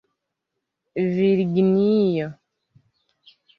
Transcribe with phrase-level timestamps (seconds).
[1.13, 2.25] virginio